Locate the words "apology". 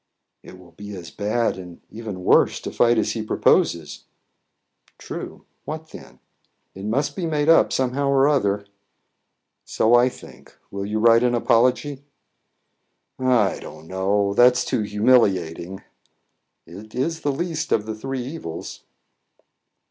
11.35-12.03